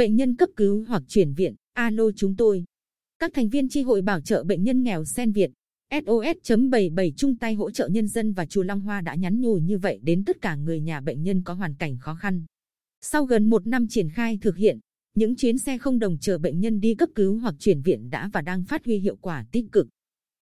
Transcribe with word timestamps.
bệnh 0.00 0.16
nhân 0.16 0.36
cấp 0.36 0.48
cứu 0.56 0.84
hoặc 0.88 1.02
chuyển 1.08 1.34
viện, 1.34 1.54
alo 1.72 2.04
chúng 2.16 2.36
tôi. 2.36 2.64
Các 3.18 3.30
thành 3.34 3.48
viên 3.48 3.68
chi 3.68 3.82
hội 3.82 4.02
bảo 4.02 4.20
trợ 4.20 4.44
bệnh 4.44 4.62
nhân 4.64 4.82
nghèo 4.82 5.04
Sen 5.04 5.32
Việt, 5.32 5.50
SOS.77 5.90 7.12
chung 7.16 7.36
tay 7.36 7.54
hỗ 7.54 7.70
trợ 7.70 7.88
nhân 7.88 8.08
dân 8.08 8.32
và 8.32 8.46
chùa 8.46 8.62
Long 8.62 8.80
Hoa 8.80 9.00
đã 9.00 9.14
nhắn 9.14 9.40
nhủ 9.40 9.58
như 9.58 9.78
vậy 9.78 10.00
đến 10.02 10.24
tất 10.24 10.36
cả 10.40 10.56
người 10.56 10.80
nhà 10.80 11.00
bệnh 11.00 11.22
nhân 11.22 11.42
có 11.42 11.54
hoàn 11.54 11.74
cảnh 11.74 11.98
khó 11.98 12.14
khăn. 12.14 12.44
Sau 13.00 13.24
gần 13.24 13.50
một 13.50 13.66
năm 13.66 13.86
triển 13.88 14.08
khai 14.10 14.38
thực 14.40 14.56
hiện, 14.56 14.78
những 15.14 15.36
chuyến 15.36 15.58
xe 15.58 15.78
không 15.78 15.98
đồng 15.98 16.18
chờ 16.18 16.38
bệnh 16.38 16.60
nhân 16.60 16.80
đi 16.80 16.94
cấp 16.94 17.08
cứu 17.14 17.38
hoặc 17.38 17.54
chuyển 17.58 17.82
viện 17.82 18.10
đã 18.10 18.30
và 18.32 18.40
đang 18.42 18.64
phát 18.64 18.84
huy 18.84 18.98
hiệu 18.98 19.16
quả 19.16 19.44
tích 19.52 19.64
cực. 19.72 19.88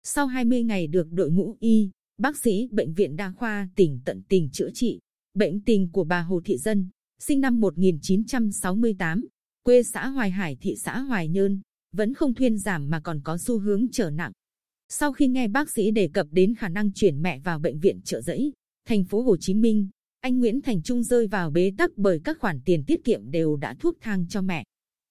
Sau 0.03 0.27
20 0.27 0.63
ngày 0.63 0.87
được 0.87 1.13
đội 1.13 1.31
ngũ 1.31 1.57
y, 1.61 1.91
bác 2.19 2.37
sĩ 2.37 2.69
bệnh 2.71 2.95
viện 2.95 3.17
đa 3.17 3.33
khoa 3.33 3.69
tỉnh 3.77 4.01
tận 4.05 4.23
tình 4.29 4.51
chữa 4.53 4.71
trị, 4.75 4.99
bệnh 5.35 5.61
tình 5.61 5.89
của 5.93 6.05
bà 6.05 6.23
Hồ 6.23 6.41
Thị 6.45 6.59
Dân, 6.59 6.89
sinh 7.19 7.41
năm 7.41 7.61
1968, 7.61 9.29
quê 9.69 9.83
xã 9.83 10.09
Hoài 10.09 10.31
Hải 10.31 10.57
thị 10.61 10.77
xã 10.77 10.99
Hoài 10.99 11.29
Nhơn, 11.29 11.61
vẫn 11.93 12.15
không 12.15 12.35
thuyên 12.35 12.59
giảm 12.59 12.91
mà 12.91 13.01
còn 13.01 13.21
có 13.25 13.39
xu 13.39 13.59
hướng 13.59 13.87
trở 13.93 14.11
nặng. 14.11 14.33
Sau 14.89 15.13
khi 15.13 15.29
nghe 15.29 15.49
bác 15.49 15.71
sĩ 15.71 15.91
đề 15.91 16.09
cập 16.13 16.27
đến 16.31 16.55
khả 16.55 16.69
năng 16.69 16.93
chuyển 16.93 17.23
mẹ 17.23 17.41
vào 17.41 17.59
bệnh 17.59 17.79
viện 17.79 18.01
trợ 18.05 18.21
giấy, 18.21 18.53
thành 18.87 19.05
phố 19.05 19.23
Hồ 19.23 19.37
Chí 19.37 19.55
Minh, 19.55 19.89
anh 20.21 20.39
Nguyễn 20.39 20.61
Thành 20.61 20.83
Trung 20.83 21.03
rơi 21.03 21.27
vào 21.27 21.51
bế 21.51 21.73
tắc 21.79 21.91
bởi 21.97 22.21
các 22.25 22.39
khoản 22.41 22.61
tiền 22.65 22.85
tiết 22.87 23.05
kiệm 23.05 23.31
đều 23.31 23.57
đã 23.57 23.75
thuốc 23.81 23.97
thang 24.01 24.27
cho 24.29 24.43
mẹ. 24.43 24.65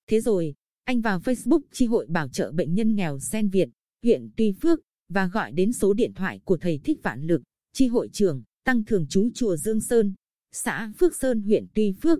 Thế 0.09 0.21
rồi, 0.21 0.53
anh 0.83 1.01
vào 1.01 1.19
Facebook 1.19 1.61
chi 1.71 1.85
hội 1.85 2.05
bảo 2.09 2.29
trợ 2.29 2.51
bệnh 2.51 2.73
nhân 2.73 2.95
nghèo 2.95 3.19
Sen 3.19 3.49
Việt, 3.49 3.69
huyện 4.03 4.29
Tuy 4.37 4.51
Phước 4.51 4.79
và 5.09 5.27
gọi 5.27 5.51
đến 5.51 5.73
số 5.73 5.93
điện 5.93 6.13
thoại 6.13 6.39
của 6.43 6.57
thầy 6.57 6.79
Thích 6.83 6.99
Vạn 7.03 7.23
Lực, 7.23 7.41
chi 7.73 7.87
hội 7.87 8.09
trưởng, 8.13 8.43
tăng 8.63 8.85
thường 8.85 9.05
chú 9.09 9.29
chùa 9.33 9.55
Dương 9.57 9.81
Sơn, 9.81 10.13
xã 10.51 10.91
Phước 10.99 11.15
Sơn 11.15 11.41
huyện 11.41 11.65
Tuy 11.73 11.91
Phước. 12.01 12.19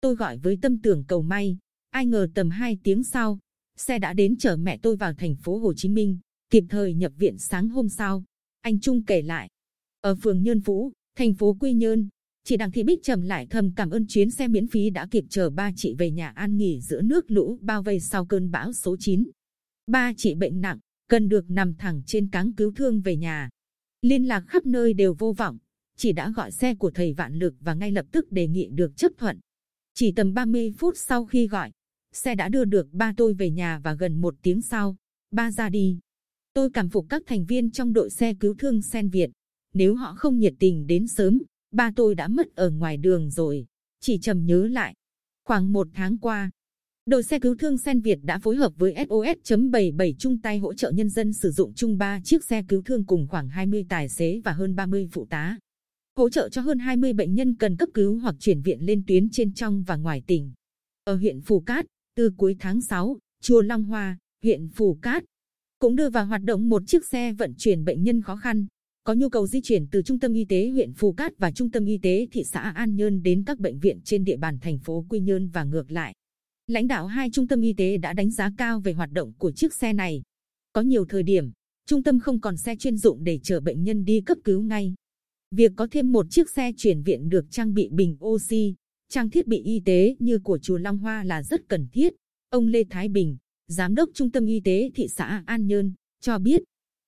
Tôi 0.00 0.16
gọi 0.16 0.38
với 0.38 0.58
tâm 0.62 0.80
tưởng 0.82 1.04
cầu 1.08 1.22
may, 1.22 1.58
ai 1.92 2.06
ngờ 2.06 2.28
tầm 2.34 2.50
2 2.50 2.78
tiếng 2.82 3.04
sau, 3.04 3.38
xe 3.76 3.98
đã 3.98 4.12
đến 4.12 4.36
chở 4.36 4.56
mẹ 4.56 4.78
tôi 4.82 4.96
vào 4.96 5.14
thành 5.14 5.36
phố 5.36 5.58
Hồ 5.58 5.74
Chí 5.74 5.88
Minh, 5.88 6.18
kịp 6.50 6.64
thời 6.68 6.94
nhập 6.94 7.12
viện 7.16 7.38
sáng 7.38 7.68
hôm 7.68 7.88
sau. 7.88 8.24
Anh 8.60 8.80
Trung 8.80 9.04
kể 9.04 9.22
lại, 9.22 9.48
ở 10.00 10.14
phường 10.14 10.42
Nhơn 10.42 10.60
Phú, 10.60 10.92
thành 11.16 11.34
phố 11.34 11.56
Quy 11.60 11.72
Nhơn, 11.72 12.08
chị 12.44 12.56
Đặng 12.56 12.72
Thị 12.72 12.82
Bích 12.82 13.02
trầm 13.02 13.20
lại 13.20 13.46
thầm 13.50 13.72
cảm 13.76 13.90
ơn 13.90 14.06
chuyến 14.06 14.30
xe 14.30 14.48
miễn 14.48 14.66
phí 14.66 14.90
đã 14.90 15.06
kịp 15.10 15.24
chờ 15.28 15.50
ba 15.50 15.72
chị 15.76 15.94
về 15.94 16.10
nhà 16.10 16.28
an 16.28 16.56
nghỉ 16.56 16.80
giữa 16.80 17.02
nước 17.02 17.30
lũ 17.30 17.58
bao 17.60 17.82
vây 17.82 18.00
sau 18.00 18.26
cơn 18.26 18.50
bão 18.50 18.72
số 18.72 18.96
9. 18.98 19.24
Ba 19.86 20.12
chị 20.16 20.34
bệnh 20.34 20.60
nặng, 20.60 20.78
cần 21.08 21.28
được 21.28 21.50
nằm 21.50 21.74
thẳng 21.74 22.02
trên 22.06 22.30
cáng 22.30 22.52
cứu 22.52 22.72
thương 22.76 23.00
về 23.00 23.16
nhà. 23.16 23.50
Liên 24.02 24.24
lạc 24.24 24.44
khắp 24.48 24.66
nơi 24.66 24.94
đều 24.94 25.14
vô 25.18 25.32
vọng, 25.32 25.58
chị 25.96 26.12
đã 26.12 26.30
gọi 26.30 26.50
xe 26.50 26.74
của 26.74 26.90
thầy 26.90 27.12
Vạn 27.12 27.34
Lực 27.34 27.54
và 27.60 27.74
ngay 27.74 27.90
lập 27.90 28.06
tức 28.12 28.32
đề 28.32 28.48
nghị 28.48 28.68
được 28.72 28.96
chấp 28.96 29.12
thuận. 29.18 29.40
Chỉ 29.94 30.12
tầm 30.12 30.34
30 30.34 30.72
phút 30.78 30.94
sau 30.96 31.24
khi 31.24 31.46
gọi, 31.46 31.72
xe 32.16 32.34
đã 32.34 32.48
đưa 32.48 32.64
được 32.64 32.92
ba 32.92 33.14
tôi 33.16 33.34
về 33.34 33.50
nhà 33.50 33.80
và 33.84 33.94
gần 33.94 34.20
một 34.20 34.34
tiếng 34.42 34.62
sau, 34.62 34.96
ba 35.30 35.50
ra 35.50 35.68
đi. 35.68 35.98
Tôi 36.54 36.70
cảm 36.70 36.88
phục 36.88 37.06
các 37.08 37.22
thành 37.26 37.44
viên 37.44 37.70
trong 37.70 37.92
đội 37.92 38.10
xe 38.10 38.34
cứu 38.34 38.54
thương 38.58 38.82
Sen 38.82 39.08
Việt. 39.08 39.30
Nếu 39.74 39.94
họ 39.94 40.14
không 40.14 40.38
nhiệt 40.38 40.54
tình 40.58 40.86
đến 40.86 41.08
sớm, 41.08 41.38
ba 41.70 41.92
tôi 41.96 42.14
đã 42.14 42.28
mất 42.28 42.54
ở 42.54 42.70
ngoài 42.70 42.96
đường 42.96 43.30
rồi. 43.30 43.66
Chỉ 44.00 44.18
trầm 44.18 44.46
nhớ 44.46 44.66
lại. 44.66 44.94
Khoảng 45.44 45.72
một 45.72 45.88
tháng 45.94 46.18
qua, 46.18 46.50
đội 47.06 47.22
xe 47.22 47.38
cứu 47.38 47.56
thương 47.56 47.78
Sen 47.78 48.00
Việt 48.00 48.18
đã 48.22 48.38
phối 48.38 48.56
hợp 48.56 48.72
với 48.76 48.94
SOS.77 48.94 50.14
chung 50.18 50.40
tay 50.40 50.58
hỗ 50.58 50.74
trợ 50.74 50.90
nhân 50.90 51.08
dân 51.08 51.32
sử 51.32 51.50
dụng 51.50 51.74
chung 51.74 51.98
3 51.98 52.20
chiếc 52.24 52.44
xe 52.44 52.62
cứu 52.68 52.82
thương 52.82 53.04
cùng 53.06 53.26
khoảng 53.28 53.48
20 53.48 53.86
tài 53.88 54.08
xế 54.08 54.40
và 54.44 54.52
hơn 54.52 54.74
30 54.74 55.08
phụ 55.12 55.26
tá. 55.30 55.58
Hỗ 56.16 56.30
trợ 56.30 56.48
cho 56.48 56.62
hơn 56.62 56.78
20 56.78 57.12
bệnh 57.12 57.34
nhân 57.34 57.54
cần 57.54 57.76
cấp 57.76 57.88
cứu 57.94 58.18
hoặc 58.18 58.34
chuyển 58.38 58.62
viện 58.62 58.80
lên 58.86 59.02
tuyến 59.06 59.30
trên 59.30 59.54
trong 59.54 59.82
và 59.82 59.96
ngoài 59.96 60.22
tỉnh. 60.26 60.52
Ở 61.04 61.16
huyện 61.16 61.40
Phù 61.40 61.60
Cát, 61.60 61.86
từ 62.16 62.30
cuối 62.36 62.56
tháng 62.58 62.80
6, 62.80 63.18
chùa 63.42 63.60
Long 63.60 63.84
Hoa, 63.84 64.18
huyện 64.42 64.68
Phù 64.68 64.98
Cát, 65.02 65.24
cũng 65.78 65.96
đưa 65.96 66.10
vào 66.10 66.26
hoạt 66.26 66.42
động 66.42 66.68
một 66.68 66.82
chiếc 66.86 67.06
xe 67.06 67.32
vận 67.32 67.54
chuyển 67.58 67.84
bệnh 67.84 68.02
nhân 68.02 68.22
khó 68.22 68.36
khăn, 68.36 68.66
có 69.04 69.14
nhu 69.14 69.28
cầu 69.28 69.46
di 69.46 69.60
chuyển 69.62 69.86
từ 69.90 70.02
trung 70.02 70.18
tâm 70.18 70.32
y 70.32 70.44
tế 70.44 70.68
huyện 70.68 70.92
Phù 70.92 71.12
Cát 71.12 71.38
và 71.38 71.52
trung 71.52 71.70
tâm 71.70 71.86
y 71.86 71.98
tế 71.98 72.26
thị 72.32 72.44
xã 72.44 72.60
An 72.60 72.96
Nhơn 72.96 73.22
đến 73.22 73.44
các 73.46 73.58
bệnh 73.58 73.78
viện 73.78 74.00
trên 74.04 74.24
địa 74.24 74.36
bàn 74.36 74.58
thành 74.60 74.78
phố 74.78 75.06
Quy 75.08 75.20
Nhơn 75.20 75.48
và 75.48 75.64
ngược 75.64 75.90
lại. 75.90 76.14
Lãnh 76.66 76.86
đạo 76.86 77.06
hai 77.06 77.30
trung 77.30 77.48
tâm 77.48 77.60
y 77.60 77.72
tế 77.72 77.96
đã 77.96 78.12
đánh 78.12 78.30
giá 78.30 78.50
cao 78.58 78.80
về 78.80 78.92
hoạt 78.92 79.12
động 79.12 79.32
của 79.38 79.52
chiếc 79.52 79.74
xe 79.74 79.92
này. 79.92 80.22
Có 80.72 80.80
nhiều 80.80 81.04
thời 81.08 81.22
điểm, 81.22 81.52
trung 81.86 82.02
tâm 82.02 82.20
không 82.20 82.40
còn 82.40 82.56
xe 82.56 82.76
chuyên 82.76 82.96
dụng 82.96 83.24
để 83.24 83.38
chở 83.42 83.60
bệnh 83.60 83.84
nhân 83.84 84.04
đi 84.04 84.20
cấp 84.20 84.38
cứu 84.44 84.62
ngay. 84.62 84.94
Việc 85.50 85.72
có 85.76 85.88
thêm 85.90 86.12
một 86.12 86.26
chiếc 86.30 86.50
xe 86.50 86.72
chuyển 86.76 87.02
viện 87.02 87.28
được 87.28 87.44
trang 87.50 87.74
bị 87.74 87.88
bình 87.88 88.16
oxy, 88.24 88.74
trang 89.12 89.30
thiết 89.30 89.46
bị 89.46 89.62
y 89.62 89.80
tế 89.84 90.16
như 90.18 90.38
của 90.38 90.58
chùa 90.58 90.78
Long 90.78 90.98
Hoa 90.98 91.24
là 91.24 91.42
rất 91.42 91.68
cần 91.68 91.86
thiết. 91.92 92.12
Ông 92.50 92.66
Lê 92.66 92.84
Thái 92.90 93.08
Bình, 93.08 93.36
Giám 93.68 93.94
đốc 93.94 94.10
Trung 94.14 94.30
tâm 94.30 94.46
Y 94.46 94.60
tế 94.60 94.90
thị 94.94 95.08
xã 95.08 95.42
An 95.46 95.66
Nhơn, 95.66 95.92
cho 96.20 96.38
biết, 96.38 96.62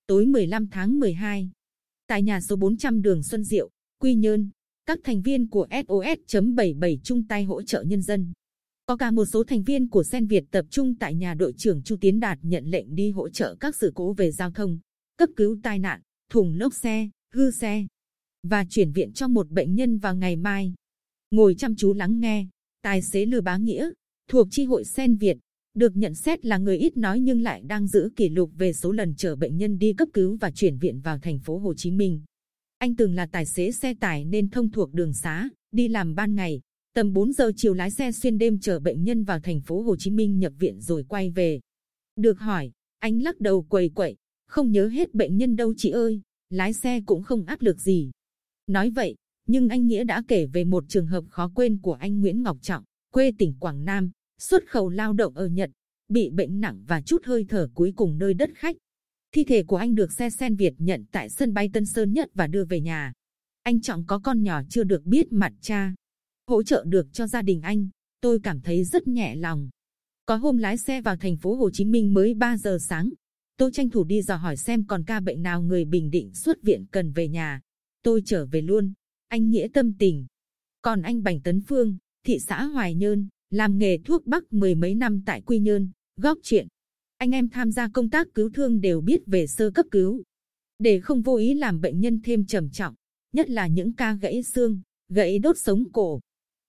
tối 0.07 0.27
15 0.27 0.69
tháng 0.69 0.99
12, 1.01 1.51
tại 2.07 2.23
nhà 2.23 2.41
số 2.41 2.57
400 2.57 3.03
đường 3.03 3.23
Xuân 3.23 3.45
Diệu, 3.45 3.71
Quy 3.99 4.15
Nhơn, 4.15 4.51
các 4.87 4.99
thành 5.05 5.23
viên 5.23 5.49
của 5.49 5.67
SOS.77 5.71 6.99
chung 7.03 7.27
tay 7.27 7.45
hỗ 7.45 7.63
trợ 7.63 7.83
nhân 7.83 8.03
dân. 8.03 8.33
Có 8.87 8.97
cả 8.97 9.11
một 9.11 9.25
số 9.25 9.45
thành 9.45 9.63
viên 9.63 9.89
của 9.89 10.05
Sen 10.05 10.27
Việt 10.27 10.45
tập 10.51 10.67
trung 10.71 10.95
tại 10.95 11.15
nhà 11.15 11.35
đội 11.35 11.53
trưởng 11.57 11.83
Chu 11.83 11.97
Tiến 12.01 12.21
Đạt 12.21 12.39
nhận 12.43 12.67
lệnh 12.67 12.95
đi 12.95 13.11
hỗ 13.11 13.29
trợ 13.29 13.57
các 13.61 13.77
sự 13.77 13.93
cố 13.95 14.13
về 14.13 14.31
giao 14.31 14.51
thông, 14.51 14.79
cấp 15.17 15.29
cứu 15.37 15.59
tai 15.63 15.79
nạn, 15.79 16.01
thùng 16.31 16.55
lốp 16.59 16.75
xe, 16.75 17.09
hư 17.35 17.51
xe 17.51 17.87
và 18.43 18.65
chuyển 18.71 18.93
viện 18.93 19.13
cho 19.13 19.29
một 19.29 19.51
bệnh 19.51 19.75
nhân 19.75 19.99
vào 19.99 20.17
ngày 20.17 20.37
mai. 20.37 20.75
Ngồi 21.34 21.55
chăm 21.55 21.77
chú 21.77 21.93
lắng 21.93 22.21
nghe, 22.21 22.47
tài 22.83 23.03
xế 23.03 23.27
Lư 23.27 23.41
Bá 23.41 23.56
Nghĩa, 23.56 23.91
thuộc 24.28 24.49
chi 24.50 24.65
hội 24.65 24.84
Sen 24.84 25.17
Việt, 25.17 25.37
được 25.75 25.97
nhận 25.97 26.15
xét 26.15 26.47
là 26.47 26.59
người 26.59 26.78
ít 26.78 26.97
nói 26.97 27.21
nhưng 27.21 27.43
lại 27.43 27.62
đang 27.62 27.87
giữ 27.87 28.11
kỷ 28.17 28.28
lục 28.28 28.50
về 28.56 28.72
số 28.72 28.93
lần 28.93 29.15
chở 29.15 29.37
bệnh 29.37 29.56
nhân 29.56 29.78
đi 29.78 29.93
cấp 29.93 30.09
cứu 30.12 30.37
và 30.41 30.50
chuyển 30.50 30.78
viện 30.78 31.00
vào 31.00 31.19
thành 31.19 31.39
phố 31.39 31.59
Hồ 31.59 31.75
Chí 31.75 31.91
Minh. 31.91 32.21
Anh 32.78 32.97
từng 32.97 33.15
là 33.15 33.27
tài 33.27 33.47
xế 33.47 33.73
xe 33.73 33.94
tải 33.94 34.25
nên 34.25 34.50
thông 34.50 34.71
thuộc 34.71 34.93
đường 34.93 35.12
xá, 35.12 35.49
đi 35.73 35.89
làm 35.89 36.15
ban 36.15 36.34
ngày, 36.34 36.61
tầm 36.94 37.12
4 37.12 37.33
giờ 37.33 37.53
chiều 37.56 37.75
lái 37.75 37.91
xe 37.91 38.12
xuyên 38.12 38.39
đêm 38.39 38.59
chở 38.61 38.81
bệnh 38.81 39.05
nhân 39.05 39.25
vào 39.25 39.41
thành 39.41 39.61
phố 39.61 39.83
Hồ 39.83 39.97
Chí 39.97 40.11
Minh 40.11 40.39
nhập 40.39 40.53
viện 40.59 40.81
rồi 40.81 41.05
quay 41.09 41.31
về. 41.31 41.61
Được 42.17 42.39
hỏi, 42.39 42.73
anh 42.99 43.23
lắc 43.23 43.41
đầu 43.41 43.62
quầy 43.62 43.89
quậy, 43.89 44.17
không 44.47 44.73
nhớ 44.73 44.89
hết 44.89 45.15
bệnh 45.15 45.37
nhân 45.37 45.56
đâu 45.56 45.75
chị 45.77 45.91
ơi, 45.91 46.21
lái 46.50 46.73
xe 46.73 47.00
cũng 47.06 47.23
không 47.23 47.44
áp 47.44 47.62
lực 47.62 47.81
gì. 47.81 48.11
Nói 48.67 48.91
vậy, 48.91 49.17
nhưng 49.47 49.69
anh 49.69 49.87
Nghĩa 49.87 50.05
đã 50.05 50.22
kể 50.28 50.47
về 50.47 50.65
một 50.65 50.84
trường 50.88 51.06
hợp 51.06 51.25
khó 51.31 51.50
quên 51.55 51.78
của 51.78 51.93
anh 51.93 52.21
Nguyễn 52.21 52.43
Ngọc 52.43 52.59
Trọng, 52.62 52.84
quê 53.12 53.32
tỉnh 53.38 53.55
Quảng 53.60 53.84
Nam, 53.84 54.10
xuất 54.38 54.66
khẩu 54.69 54.88
lao 54.88 55.12
động 55.12 55.34
ở 55.34 55.47
Nhật, 55.47 55.71
bị 56.09 56.31
bệnh 56.31 56.60
nặng 56.60 56.84
và 56.87 57.00
chút 57.00 57.25
hơi 57.25 57.47
thở 57.49 57.69
cuối 57.75 57.93
cùng 57.97 58.19
nơi 58.19 58.34
đất 58.34 58.50
khách. 58.55 58.77
Thi 59.32 59.44
thể 59.44 59.62
của 59.62 59.77
anh 59.77 59.94
được 59.94 60.12
xe 60.12 60.31
sen 60.31 60.56
Việt 60.56 60.75
nhận 60.78 61.05
tại 61.12 61.31
sân 61.31 61.55
bay 61.55 61.71
Tân 61.72 61.87
Sơn 61.87 62.12
Nhất 62.12 62.31
và 62.34 62.47
đưa 62.47 62.65
về 62.65 62.81
nhà. 62.81 63.12
Anh 63.62 63.81
Trọng 63.81 64.06
có 64.06 64.19
con 64.19 64.43
nhỏ 64.43 64.62
chưa 64.69 64.84
được 64.84 65.05
biết 65.05 65.32
mặt 65.32 65.53
cha. 65.61 65.94
Hỗ 66.47 66.62
trợ 66.62 66.84
được 66.87 67.06
cho 67.12 67.26
gia 67.26 67.43
đình 67.43 67.61
anh, 67.61 67.88
tôi 68.21 68.41
cảm 68.43 68.61
thấy 68.61 68.84
rất 68.84 69.09
nhẹ 69.09 69.37
lòng. 69.37 69.71
Có 70.26 70.37
hôm 70.37 70.56
lái 70.56 70.76
xe 70.76 71.00
vào 71.00 71.16
thành 71.16 71.37
phố 71.37 71.55
Hồ 71.55 71.71
Chí 71.71 71.84
Minh 71.84 72.15
mới 72.15 72.34
3 72.34 72.56
giờ 72.56 72.78
sáng. 72.81 73.11
Tôi 73.56 73.71
tranh 73.72 73.91
thủ 73.91 74.05
đi 74.05 74.22
dò 74.22 74.37
hỏi 74.37 74.56
xem 74.56 74.84
còn 74.87 75.05
ca 75.05 75.21
bệnh 75.21 75.43
nào 75.43 75.62
người 75.62 75.84
Bình 75.84 76.11
Định 76.11 76.34
xuất 76.34 76.62
viện 76.62 76.87
cần 76.91 77.12
về 77.12 77.28
nhà. 77.28 77.61
Tôi 78.03 78.22
trở 78.25 78.47
về 78.47 78.61
luôn. 78.61 78.93
Anh 79.34 79.50
nghĩa 79.50 79.69
tâm 79.72 79.93
tình. 79.99 80.27
Còn 80.83 81.03
anh 81.03 81.22
Bành 81.22 81.41
Tấn 81.41 81.61
Phương, 81.61 81.97
thị 82.27 82.39
xã 82.39 82.65
Hoài 82.65 82.95
Nhơn, 82.95 83.28
làm 83.50 83.78
nghề 83.78 83.99
thuốc 83.99 84.27
bắc 84.27 84.53
mười 84.53 84.75
mấy 84.75 84.95
năm 84.95 85.22
tại 85.27 85.41
Quy 85.41 85.59
Nhơn, 85.59 85.91
góc 86.17 86.39
chuyện. 86.43 86.69
Anh 87.17 87.31
em 87.31 87.49
tham 87.49 87.73
gia 87.73 87.89
công 87.89 88.11
tác 88.11 88.27
cứu 88.34 88.50
thương 88.55 88.81
đều 88.81 89.00
biết 89.00 89.27
về 89.27 89.47
sơ 89.47 89.71
cấp 89.71 89.87
cứu. 89.91 90.23
Để 90.79 91.00
không 91.00 91.23
vô 91.23 91.37
ý 91.37 91.55
làm 91.55 91.81
bệnh 91.81 92.00
nhân 92.00 92.20
thêm 92.25 92.47
trầm 92.47 92.70
trọng, 92.70 92.94
nhất 93.32 93.50
là 93.50 93.67
những 93.67 93.93
ca 93.93 94.14
gãy 94.14 94.43
xương, 94.43 94.81
gãy 95.09 95.38
đốt 95.38 95.59
sống 95.59 95.93
cổ. 95.93 96.20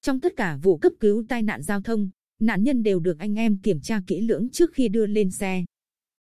Trong 0.01 0.19
tất 0.19 0.33
cả 0.35 0.59
vụ 0.63 0.77
cấp 0.77 0.93
cứu 0.99 1.25
tai 1.29 1.43
nạn 1.43 1.61
giao 1.63 1.81
thông, 1.81 2.09
nạn 2.39 2.63
nhân 2.63 2.83
đều 2.83 2.99
được 2.99 3.19
anh 3.19 3.35
em 3.35 3.57
kiểm 3.57 3.81
tra 3.81 4.01
kỹ 4.07 4.21
lưỡng 4.21 4.49
trước 4.49 4.73
khi 4.73 4.87
đưa 4.87 5.05
lên 5.05 5.31
xe. 5.31 5.65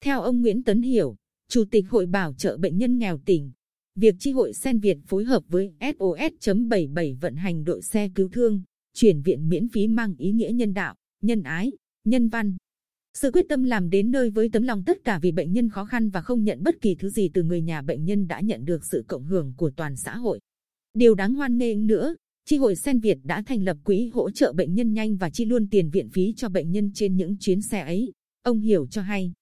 Theo 0.01 0.21
ông 0.21 0.41
Nguyễn 0.41 0.63
Tấn 0.63 0.83
Hiểu, 0.83 1.17
Chủ 1.49 1.65
tịch 1.71 1.85
Hội 1.89 2.07
Bảo 2.07 2.35
trợ 2.35 2.57
Bệnh 2.57 2.79
nhân 2.79 2.99
nghèo 2.99 3.19
tỉnh, 3.19 3.53
việc 3.97 4.15
tri 4.19 4.33
hội 4.33 4.53
Sen 4.53 4.79
Việt 4.79 4.99
phối 5.07 5.25
hợp 5.25 5.43
với 5.49 5.73
SOS.77 5.81 7.17
vận 7.21 7.37
hành 7.37 7.65
đội 7.65 7.83
xe 7.83 8.09
cứu 8.15 8.29
thương, 8.29 8.63
chuyển 8.95 9.23
viện 9.23 9.49
miễn 9.49 9.69
phí 9.69 9.89
mang 9.89 10.15
ý 10.19 10.33
nghĩa 10.33 10.51
nhân 10.53 10.75
đạo, 10.75 10.95
nhân 11.23 11.43
ái, 11.43 11.73
nhân 12.05 12.29
văn. 12.29 12.57
Sự 13.15 13.31
quyết 13.31 13.47
tâm 13.49 13.63
làm 13.63 13.91
đến 13.91 14.11
nơi 14.11 14.31
với 14.31 14.49
tấm 14.53 14.63
lòng 14.63 14.83
tất 14.87 15.05
cả 15.05 15.19
vì 15.23 15.33
bệnh 15.33 15.53
nhân 15.53 15.69
khó 15.69 15.85
khăn 15.85 16.11
và 16.11 16.23
không 16.23 16.45
nhận 16.45 16.63
bất 16.63 16.81
kỳ 16.81 16.95
thứ 16.95 17.09
gì 17.09 17.31
từ 17.35 17.43
người 17.43 17.63
nhà 17.63 17.83
bệnh 17.83 18.05
nhân 18.05 18.27
đã 18.27 18.41
nhận 18.41 18.65
được 18.65 18.85
sự 18.85 19.05
cộng 19.09 19.25
hưởng 19.25 19.55
của 19.57 19.71
toàn 19.77 19.97
xã 19.97 20.17
hội. 20.17 20.41
Điều 20.95 21.15
đáng 21.15 21.35
hoan 21.35 21.59
nghênh 21.59 21.87
nữa, 21.87 22.15
Chi 22.45 22.57
hội 22.57 22.77
Sen 22.77 23.01
Việt 23.01 23.19
đã 23.25 23.43
thành 23.47 23.63
lập 23.63 23.77
quỹ 23.85 24.11
hỗ 24.15 24.31
trợ 24.31 24.53
bệnh 24.53 24.75
nhân 24.75 24.93
nhanh 24.93 25.17
và 25.17 25.31
chi 25.31 25.45
luôn 25.45 25.69
tiền 25.71 25.91
viện 25.91 26.09
phí 26.11 26.35
cho 26.37 26.49
bệnh 26.49 26.71
nhân 26.71 26.91
trên 26.95 27.17
những 27.17 27.37
chuyến 27.41 27.63
xe 27.63 27.81
ấy. 27.81 28.13
Ông 28.43 28.61
hiểu 28.61 28.87
cho 28.87 29.03
hay, 29.03 29.33